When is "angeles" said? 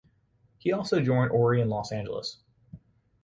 1.91-2.39